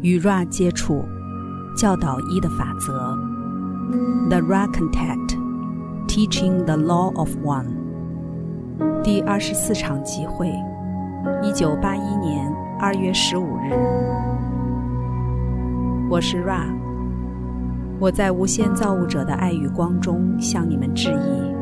[0.00, 1.04] 与 Ra 接触，
[1.76, 3.18] 教导一的法则。
[4.28, 5.36] The Ra Contact,
[6.06, 7.66] Teaching the Law of One。
[9.02, 10.52] 第二十四场集会，
[11.42, 12.48] 一九八一年
[12.78, 13.72] 二月十五日。
[16.08, 16.66] 我是 Ra，
[17.98, 21.54] 我在无限造物者的爱与光中向你们致意。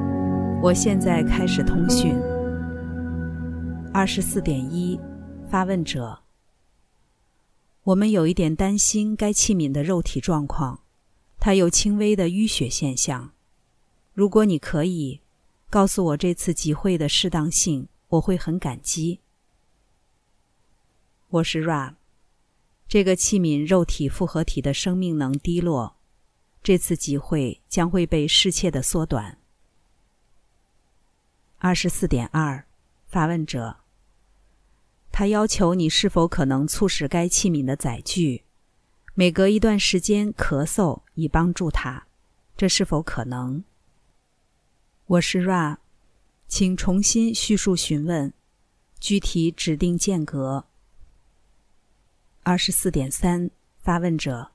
[0.60, 2.14] 我现在开始通讯。
[3.94, 5.00] 二十四点一，
[5.48, 6.25] 发问者。
[7.86, 10.80] 我们有一点担心该器皿的肉体状况，
[11.38, 13.32] 它有轻微的淤血现象。
[14.12, 15.20] 如果你可以
[15.70, 19.20] 告诉我这次集会的适当性，我会很感激。
[21.28, 21.94] 我是 Ra，
[22.88, 25.94] 这个器皿肉体复合体的生命能低落，
[26.64, 29.38] 这次集会将会被适切的缩短。
[31.58, 32.66] 二十四点二，
[33.06, 33.76] 发问者。
[35.18, 38.44] 他要求你是否可能促使该器皿的载具
[39.14, 42.06] 每隔一段时间咳嗽，以帮助他。
[42.54, 43.64] 这是否可能？
[45.06, 45.78] 我是 Ra，
[46.48, 48.30] 请重新叙述询问，
[49.00, 50.66] 具体指定间隔。
[52.42, 54.50] 二十四点三，发问者。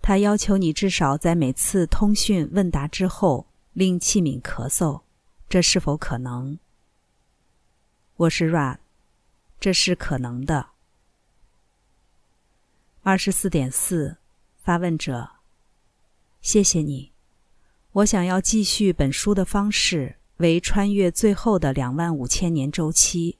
[0.00, 5.02] 他要求你至少在每次通讯问答之后令器皿咳嗽，
[5.50, 6.58] 这是否可能？
[8.16, 8.78] 我是 Ra。
[9.60, 10.70] 这是可能的。
[13.02, 14.16] 二十四点四，
[14.62, 15.32] 发问者，
[16.40, 17.12] 谢谢你。
[17.92, 23.36] 我想要继续本书的方式为穿越最后的两万五千年周期，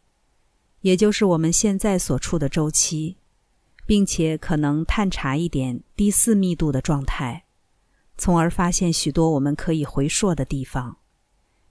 [0.83, 3.17] 也就是我们现在所处的周期，
[3.87, 7.47] 并且可能探查一点第四密度的状态，
[8.19, 10.99] 从而发现许多我们可以回溯的地方，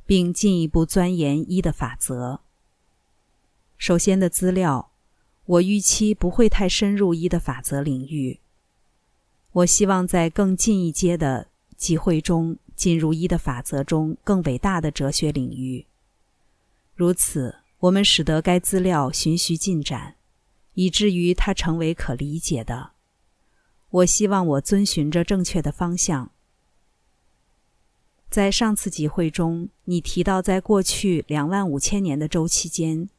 [0.07, 2.41] 并进一步钻研一的法则。
[3.79, 4.91] 首先的资料，
[5.45, 8.41] 我预期不会太深入一的法则领域。
[9.53, 15.87] 我希望在更近一阶的集会中进入一的法则中更伟大的哲学领域。
[16.93, 20.17] 如此，我们使得该资料循序进展，
[20.73, 22.91] 以至于它成为可理解的。
[23.89, 26.31] 我希望我遵循着正确的方向。
[28.29, 33.09] 在上次集会中，你提到在过去两万五千年的周期间。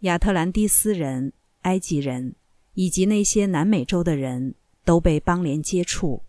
[0.00, 1.32] 亚特兰蒂斯人、
[1.62, 2.36] 埃及人
[2.74, 4.54] 以及那些南美洲的人
[4.84, 6.22] 都被邦联接触，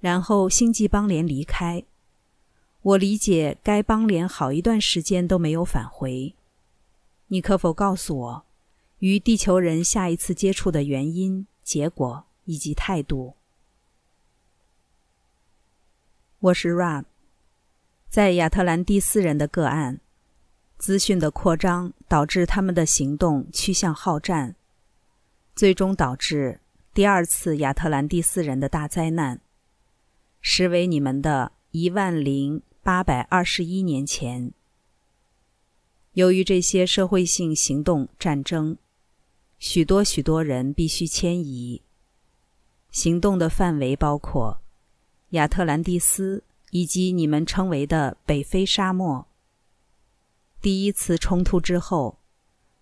[0.00, 1.82] 然后星际邦联离开。
[2.82, 6.34] 我理解该邦联好一段时间都没有返回。
[7.28, 8.44] 你可否告诉我，
[8.98, 13.36] 与地球人下一次接触的原因、结果以及态度？
[16.38, 17.04] 我是 Rab，
[18.10, 20.02] 在亚特兰蒂斯人的个案。
[20.84, 24.54] 资讯的扩张导致他们的行动趋向好战，
[25.56, 26.60] 最终导致
[26.92, 29.40] 第二次亚特兰蒂斯人的大灾难，
[30.42, 34.52] 实为你们的一万零八百二十一年前。
[36.12, 38.76] 由于这些社会性行动战争，
[39.58, 41.80] 许多许多人必须迁移。
[42.90, 44.60] 行动的范围包括
[45.30, 49.26] 亚特兰蒂斯以及你们称为的北非沙漠。
[50.64, 52.20] 第一次冲突之后，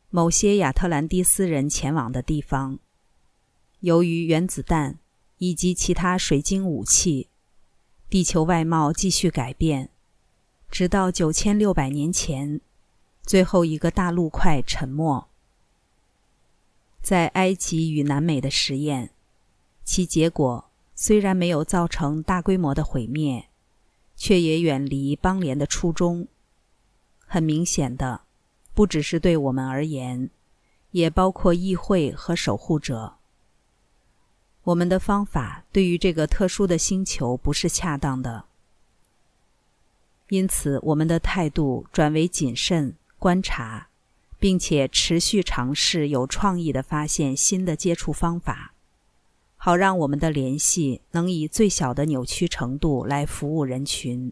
[0.08, 2.78] 某些亚特兰蒂斯人前往的地方，
[3.80, 5.00] 由于原子弹
[5.38, 7.26] 以及其他水晶武器，
[8.08, 9.90] 地球外貌继续改变，
[10.70, 12.60] 直到九千六百年前，
[13.24, 15.26] 最后一个大陆块沉没。
[17.00, 19.10] 在埃及与南美的实验，
[19.82, 23.48] 其结果虽然没有造成大规模的毁灭，
[24.14, 26.28] 却也远离邦联的初衷。
[27.32, 28.20] 很明显的，
[28.74, 30.28] 不只是对我们而言，
[30.90, 33.14] 也包括议会和守护者。
[34.64, 38.44] 我们的方法对于这个特殊的星球不是恰当的，
[40.28, 43.88] 因此我们的态度转为谨慎观察，
[44.38, 48.74] 并且持续尝试有创意的发现新的接触方法，
[49.56, 54.30] 好让我们的联系能以最小的扭曲程度来服务人群。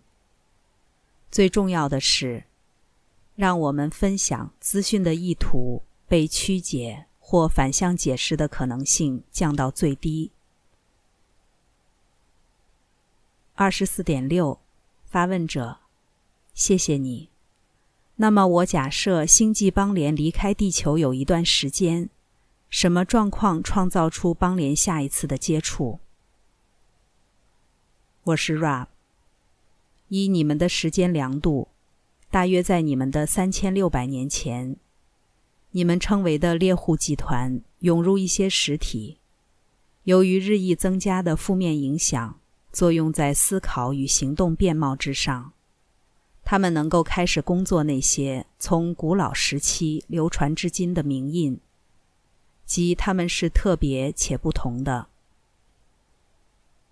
[1.30, 2.44] 最重要的是。
[3.40, 10.30] 让我们分享资讯的意图被曲解或反向解释的可能性降到最低。
[13.54, 14.60] 二十四点六，
[15.06, 15.78] 发问者，
[16.52, 17.30] 谢谢你。
[18.16, 22.10] 那么我假设星际邦联离开地球有一段时间，
[22.68, 25.98] 什么状况创造出邦联下一次的接触？
[28.24, 28.88] 我是 Rab，
[30.08, 31.68] 以你们的时间量度。
[32.30, 34.76] 大约在你们的三千六百年前，
[35.72, 39.18] 你们称为的猎户集团涌入一些实体，
[40.04, 42.38] 由于日益增加的负面影响，
[42.72, 45.52] 作用在思考与行动面貌之上。
[46.44, 51.58] 他们能够开始工作那些从古老时期流传至今的名印，
[52.64, 55.08] 即他们是特别且不同的。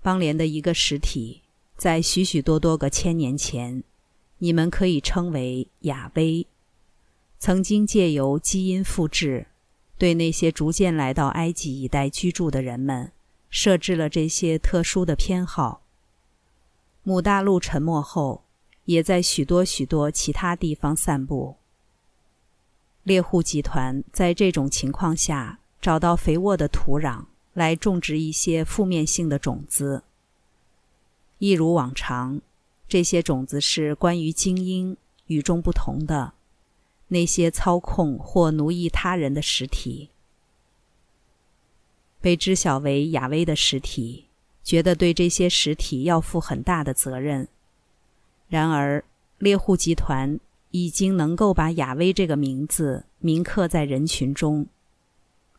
[0.03, 1.43] 邦联的一个实体，
[1.77, 3.83] 在许许多多个千年前，
[4.39, 6.47] 你们可以称为亚威，
[7.39, 9.47] 曾经借由基因复制，
[9.97, 13.13] 对那些逐渐来到埃及一带居住的人们，
[13.51, 15.83] 设置了这些特殊的偏好。
[17.03, 18.43] 母大陆沉没后。
[18.89, 21.57] 也在许多许多其他地方散布。
[23.03, 30.05] 猎户集团在这种情况下找到肥沃的土壤来种植一些负面性的种子。
[31.37, 32.41] 一如往常，
[32.89, 34.97] 这些种子是关于精英
[35.27, 36.33] 与众不同的
[37.09, 40.09] 那些操控或奴役他人的实体。
[42.21, 44.25] 被知晓为亚威的实体，
[44.65, 47.47] 觉得对这些实体要负很大的责任。
[48.49, 49.05] 然而，
[49.39, 50.41] 猎户集团
[50.71, 54.67] 已经能够把亚威这个名字铭刻在人群中，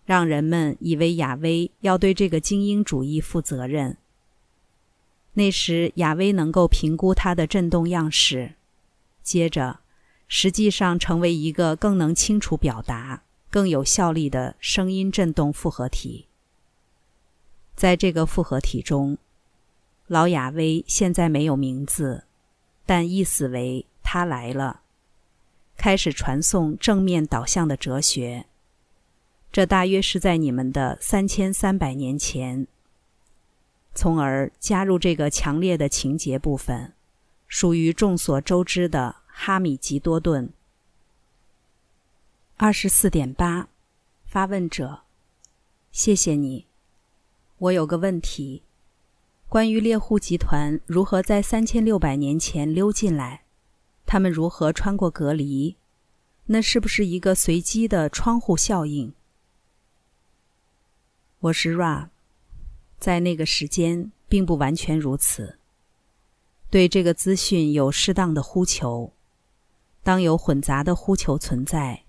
[0.03, 3.95] 让人们以为亚威要对这个精英主义负责任。
[5.33, 8.55] 那时，亚威能够评估它的振动样式，
[9.23, 9.79] 接着，
[10.27, 16.27] 实际上成为一个更能清楚表达、更有效力的声音振动复合体。
[17.75, 19.17] 在这个复合体中，
[20.07, 22.25] 老亚威现在没有名字。
[22.85, 24.81] 但意思为他来了，
[25.77, 28.47] 开始传送正面导向的哲学。
[29.51, 32.65] 这大约是在你们的三千三百年前，
[33.99, 36.93] 从而加入这个强烈的情节部分，
[37.49, 40.53] 属于众所周知的哈米吉多顿。
[42.55, 43.67] 二十四点八，
[44.25, 45.01] 发问者，
[45.91, 46.65] 谢谢你。
[47.57, 48.63] 我有个问题。
[49.49, 53.43] 关于猎户集团如何在三千六百年前溜进来，
[54.05, 55.75] 他们如何穿过隔离？
[56.45, 59.13] 那是不是一个随机的窗户效应？
[61.39, 62.07] 我是 Ra，
[62.99, 65.57] 在那个时间并不完全如此。
[66.69, 69.13] 对这个资讯有适当的呼求，
[70.03, 72.03] 当有混杂的呼求存在，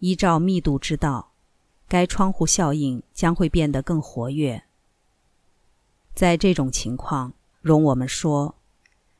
[0.00, 1.32] 依照密度之道，
[1.88, 4.64] 该窗户效应将会变得更活跃。
[6.14, 8.54] 在这种情况，容我们说，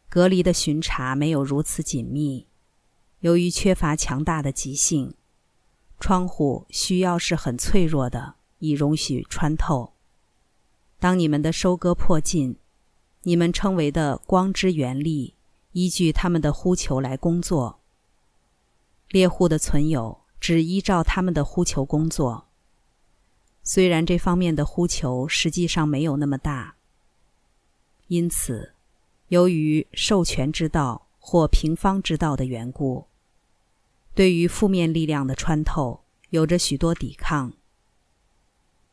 [0.08, 2.46] 隔离的巡查没有如此紧密。
[3.20, 5.14] 由于缺乏强大的极性，
[5.98, 9.93] 窗户需要是很脆弱的，以容许穿透。
[11.04, 12.56] 当你们的收割迫近，
[13.24, 15.34] 你们称为的光之原力
[15.72, 17.78] 依据他们的呼求来工作。
[19.10, 22.46] 猎户的存有只依照他们的呼求工作，
[23.62, 26.76] 虽然这方面的呼求实际上没有那么大。
[28.06, 28.72] 因此，
[29.28, 33.04] 由于授权之道或平方之道的缘故，
[34.14, 37.52] 对于负面力量的穿透有着许多抵抗。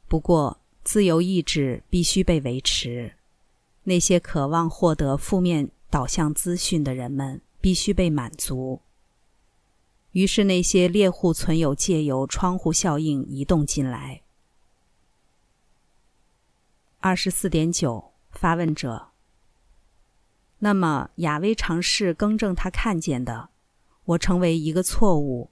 [0.10, 3.14] 不过，自由意志必须被维持，
[3.84, 8.82] 那些渴望获得负面导向资讯的人们必须被满足。
[10.12, 14.22] 于是，那些猎户存有借由窗户效应移动进来。
[17.00, 18.12] 二十四点九。
[18.32, 19.10] 发问者。
[20.60, 23.50] 那么，亚威尝试更正他看见的，
[24.06, 25.52] 我成为一个错误。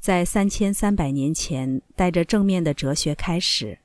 [0.00, 3.81] 在三千三百年前，带着正面的哲学开始。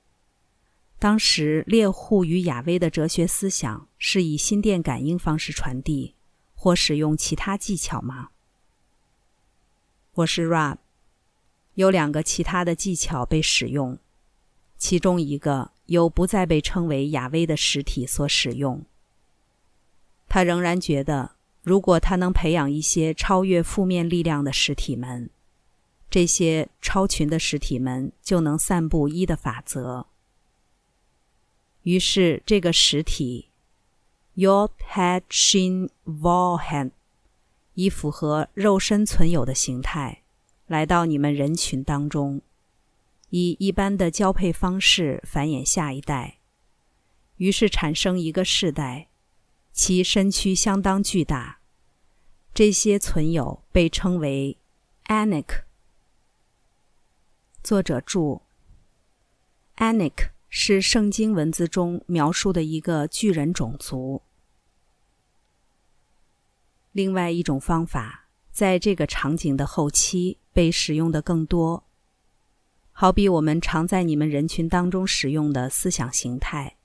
[0.99, 6.15] 当时，猎户与亚威的哲学思想是以心电感应方式传递，
[6.55, 8.29] 或使用其他技巧吗？
[10.13, 10.77] 我是 Rab。
[11.75, 13.99] 有两个其他的技巧被使用，
[14.77, 15.71] 其中一个。
[15.87, 18.83] 由不再被称为亚威的实体所使用。
[20.27, 25.29] 他仍然觉得，如果他能培养一些超越负面力量的实体们，
[26.09, 30.07] 这些超群的实体们就能散布一的法则。
[31.87, 33.47] 于是，这个实体
[34.33, 36.91] ，your Had Shin v a l h a n
[37.75, 40.23] 以符合肉身存有的形态
[40.65, 42.41] 来到你们人群当中。
[43.29, 46.39] 以一般的交配方式繁衍下一代，
[47.37, 49.07] 于是产生一个世代，
[49.71, 51.59] 其身躯相当巨大。
[52.53, 54.57] 这些存有被称为
[55.05, 55.61] Anik。
[57.63, 58.41] 作者注
[59.77, 64.21] ：Anik 是圣经文字中描述的一个巨人种族。
[66.91, 71.83] 另外一种方法，在这个场景的后期被使用的更多。
[72.91, 76.77] 好比我们常在你们人群当中使用的思想形态，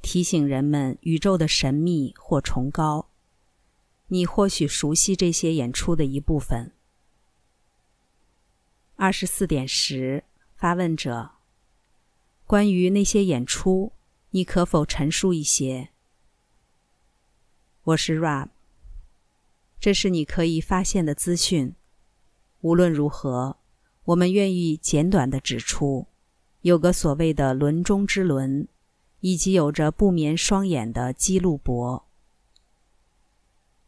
[0.00, 3.10] 提醒人们宇宙的神秘或崇高。
[4.06, 6.72] 你或许熟悉这些演出的一部分。
[8.96, 10.24] 二十四点十，
[10.54, 11.32] 发问者：
[12.46, 13.92] 关于那些演出，
[14.30, 15.88] 你可否陈述一些？
[17.84, 18.48] 我是 Rab，
[19.80, 21.74] 这是你可以发现的资讯。
[22.60, 23.56] 无论如何。
[24.04, 26.06] 我们愿意简短的指出，
[26.60, 28.68] 有个所谓的轮中之轮，
[29.20, 32.06] 以及有着不眠双眼的基路伯。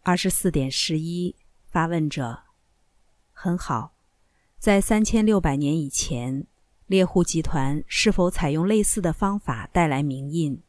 [0.01, 1.37] 二十四点十一，
[1.67, 2.45] 发问者，
[3.31, 3.93] 很好，
[4.59, 6.47] 在三千六百年以前，
[6.87, 10.63] 猎户集团是否采用类似的方法带来名印？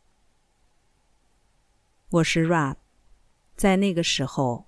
[2.10, 2.78] 我是 Rab，
[3.56, 4.66] 在那个时候，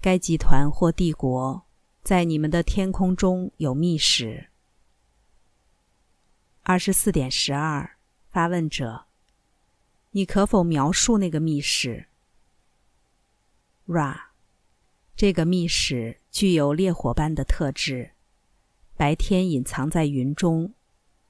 [0.00, 1.66] 该集团或帝国。
[2.04, 4.50] 在你们的天空中有密室。
[6.62, 7.96] 二十四点十二，
[8.28, 9.06] 发问者，
[10.12, 12.06] 你可否描述那个密室
[13.88, 14.26] ？Ra，
[15.16, 18.12] 这个密室具有烈火般的特质，
[18.96, 20.74] 白天隐藏在云中，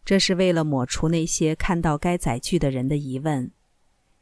[0.04, 3.50] 这是为了抹除那些看到该载具的人的疑问，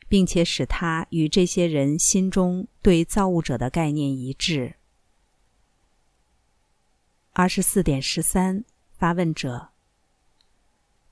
[0.09, 4.75] 并且使他与这些人心中对造物者的概念一致。
[7.33, 8.65] 二十四点十三，
[8.97, 9.71] 发问者。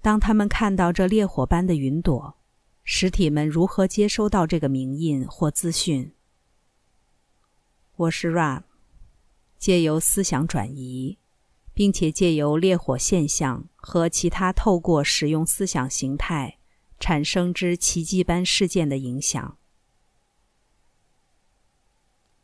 [0.03, 2.37] 当他们看到这烈火般的云朵，
[2.85, 6.13] 实体们如何接收到这个名印或资讯？
[7.97, 8.63] 我是 Rab，
[9.59, 11.19] 借由思想转移，
[11.81, 16.59] 并且借由烈火现象和其他透过使用思想形态
[16.99, 19.57] 产生之奇迹般事件的影响。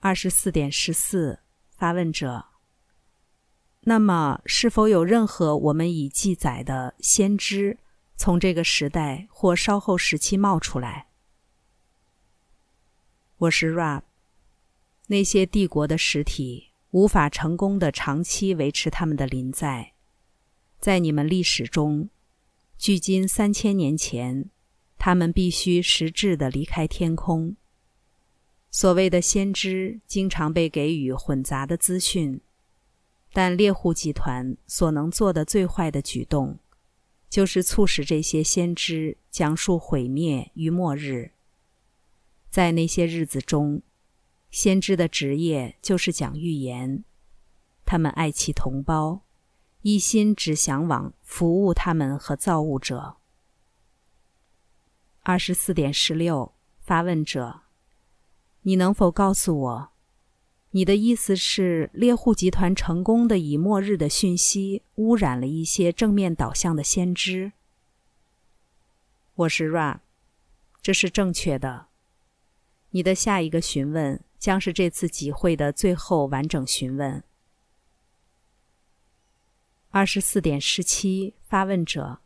[0.00, 1.40] 二十四点十四，
[1.76, 2.46] 发问者。
[3.82, 7.78] 那么，是否有任何我们已记载的先知
[8.16, 11.08] 从这个时代或稍后时期冒出来？
[13.36, 14.00] 我是 Rab。
[15.08, 19.92] 那些帝国的实体无法成功的长期维持他们的临在，
[20.78, 22.08] 在你们历史中，
[22.78, 24.50] 距今三千年前，
[24.98, 27.56] 他们必须实质的离开天空。
[28.70, 32.40] 所谓的先知经常被给予混杂的资讯。
[33.32, 36.58] 但猎户集团所能做的最坏的举动，
[37.28, 41.32] 就是促使这些先知讲述毁灭与末日。
[42.48, 43.82] 在那些日子中，
[44.56, 47.04] 先知的职业就是讲预言。
[47.84, 49.20] 他们爱其同胞，
[49.82, 53.18] 一心只想往服务他们和造物者。
[55.20, 57.64] 二十四点十六，发问者，
[58.62, 59.88] 你能否告诉我？
[60.70, 67.52] 你的意思是，猎户集团成功的以末日的讯息污染了一些正面导向的先知？
[69.34, 69.98] 我是 Ra，
[70.80, 71.88] 这是正确的。
[72.92, 77.24] 你的下一个询问将是这次集会的最后完整询问。
[79.90, 82.20] 二十四点十七，发问者，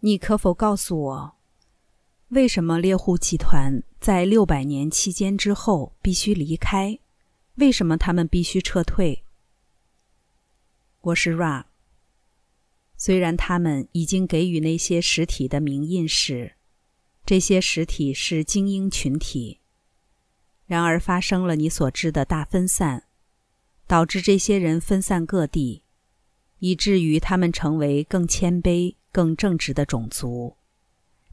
[0.00, 1.36] 你可否告诉我？
[2.28, 6.98] 为什么猎户集团在六百年期间之后必须离开？
[7.54, 9.24] 为什么他们必须撤退？
[11.00, 11.64] 我是 Ra。
[12.98, 16.56] 虽然他们已经给予那些实体的名印时，
[17.24, 19.59] 这些实体是精英群体，
[20.70, 23.02] 然而发生了你所知的大分散，
[23.88, 25.82] 导致这些人分散各地，
[26.60, 30.58] 以至于他们成为更谦卑、更正直的种族。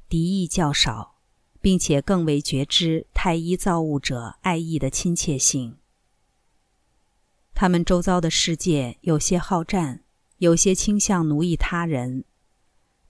[0.10, 1.20] 敌意较少，
[1.62, 5.78] 并且更为觉知太一造物者爱意的亲切性。
[7.54, 10.04] 他们周遭的世界有些好战，
[10.40, 12.26] 有些倾向奴役他人，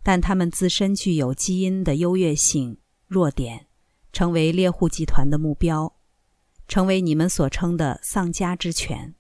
[0.04, 3.68] 但他们自身具有基因的优越性、弱点，
[4.12, 5.94] 成为猎户集团的目标，
[6.68, 9.16] 成为你们所称的丧家之犬，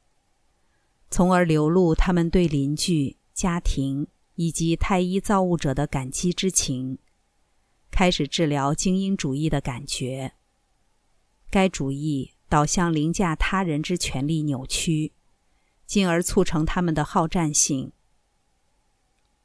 [1.09, 6.99] 从而流露他们对邻居、家庭以及太一造物者的感激之情。
[7.89, 10.33] 开始治疗精英主义的感觉。
[11.49, 15.13] 该主义导向凌驾他人之权利扭曲，
[15.85, 17.93] 进而促成他们的好战性。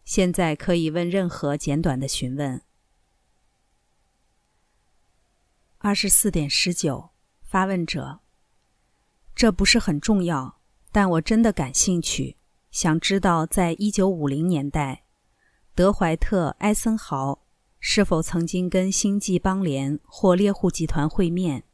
[0.04, 2.60] 现在可以问任何简短的询问。
[5.78, 7.11] 二十四点十九，
[7.52, 8.20] 发问者。
[9.34, 10.58] 这不是很重要，
[10.90, 12.38] 但我真的感兴趣，
[12.70, 15.04] 想知道在一九五零年代，
[15.74, 17.44] 德怀特·艾森豪。
[17.78, 21.64] 是否曾经跟星际邦联或猎户集团会面？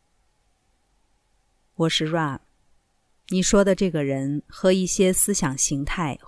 [1.76, 2.40] 我是 Ra。
[3.28, 6.18] 你说的这个人和一些思想形态，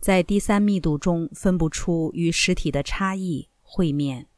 [0.00, 4.28] 在第三密度中分不出与实体的差异会面。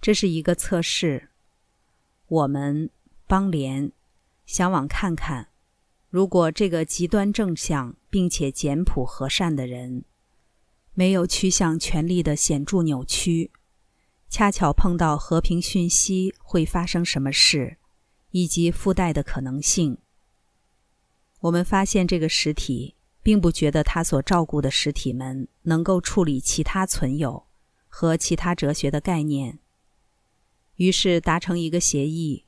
[0.00, 1.30] 这是一个测试。
[2.28, 2.90] 我们
[3.26, 3.90] 邦联
[4.46, 5.48] 想往看看，
[6.08, 10.04] 如果这个极端正向并且简朴和善的人，
[10.94, 13.50] 没有趋向权力的显著扭曲，
[14.28, 17.78] 恰巧碰到和平讯息会发生什么事，
[18.30, 19.98] 以及附带的可能性。
[21.40, 27.44] 我们发现这个实体并不觉得他所照顾的实体们能够处理其他存有
[27.88, 29.58] 和其他哲学的概念，
[30.76, 32.45] 于是达成一个协议，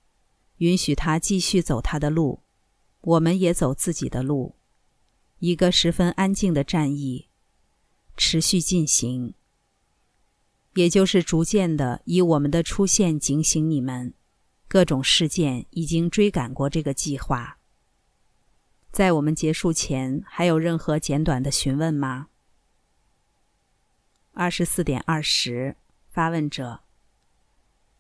[0.59, 2.43] 允许他继续走他的路，
[3.01, 4.55] 我们也走自己的路，
[5.39, 7.29] 一个十分安静的战役
[8.17, 9.35] 持续进行，
[10.75, 14.15] 也就是逐渐的以我们的出现警醒你们，
[14.67, 17.59] 各种事件已经追赶过这个计划。
[18.91, 22.29] 在我们结束前，还有任何简短的询问吗？
[24.33, 25.77] 二十四点二十，
[26.11, 26.81] 发问者。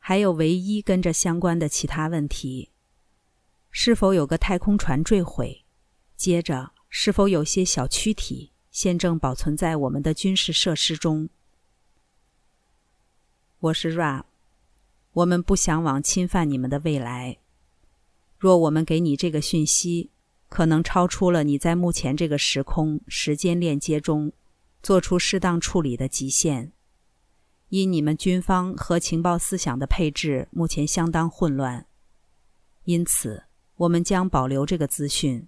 [0.08, 2.70] 还有唯一跟着相关的其他问题：
[3.70, 5.66] 是否有个太空船坠毁？
[6.16, 11.28] 接着，是否有些小躯体现正保存在我们的军事设施中？
[13.60, 14.22] 我是 Ra，
[15.12, 17.36] 我们不想往侵犯你们的未来。
[18.38, 20.08] 若我们给你这个讯息。
[20.48, 24.32] 可能超出了你在目前这个时空时间链接中
[24.82, 26.72] 做出适当处理的极限。
[27.68, 31.86] 因你们军方和情报思想的配置目前相当混乱，
[32.84, 33.44] 因此
[33.76, 35.46] 我们将保留这个资讯。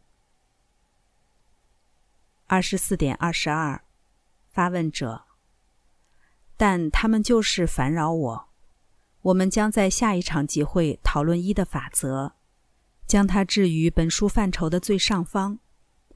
[2.47, 3.83] 二十四点二十二，
[4.51, 5.25] 发问者。
[6.57, 8.49] 但他们就是烦扰我。
[9.23, 12.35] 我们将在下一场集会讨论一的法则。
[13.07, 15.59] 将它置于本书范畴的最上方，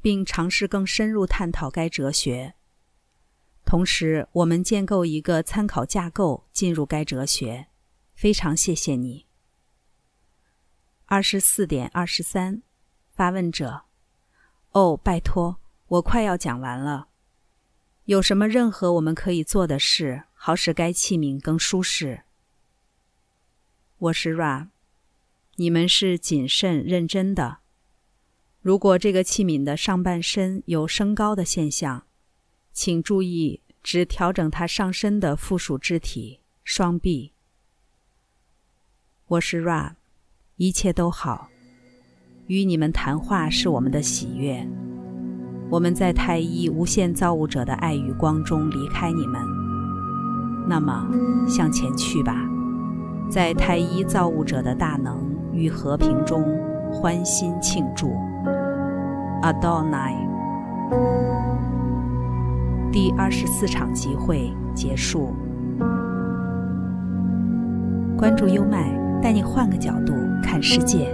[0.01, 2.55] 并尝试更深入探讨该哲学。
[3.65, 7.67] 同时，我们建构一个参考架构进入该哲学。
[8.15, 9.27] 非常谢谢你。
[11.07, 12.63] 二十四点二十三，
[13.13, 13.83] 发问者：
[14.73, 15.57] 哦，拜托，
[15.89, 17.09] 我快要讲完了。
[18.05, 22.23] 有什么任何我们可以做的事，好使该器皿更舒适？
[23.99, 24.69] 我是 Ra。
[25.57, 27.59] 你们是谨慎认真的。
[28.61, 32.07] 如果这个器皿的上半身有升高的现象，
[32.75, 37.33] 请注意只调整它上身的附属肢体——双臂。
[39.29, 39.93] 我是 Ra，
[40.57, 41.51] 一切都好。
[42.49, 44.67] 与你们谈话是我们的喜悦。
[45.71, 49.41] 我们在太一无限造物者的爱与光中离开你们。
[50.69, 51.09] 那么，
[51.49, 52.35] 向前去吧，
[53.31, 55.33] 在太一造物者的大能。
[55.53, 56.43] 与和平中
[56.93, 58.09] 欢欣庆祝
[59.41, 61.54] ，Adonai。
[62.95, 65.35] 第二十四场集会结束。
[68.17, 68.89] 关注优麦，
[69.21, 71.13] 带你换个角度看世界。